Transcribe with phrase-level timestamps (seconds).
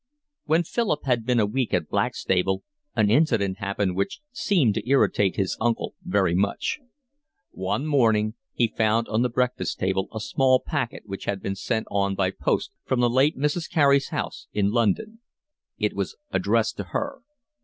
[0.45, 2.63] When Philip had been a week at Blackstable
[2.95, 6.79] an incident happened which seemed to irritate his uncle very much.
[7.51, 11.85] One morning he found on the breakfast table a small packet which had been sent
[11.91, 13.69] on by post from the late Mrs.
[13.69, 15.19] Carey's house in London.
[15.77, 17.19] It was addressed to her.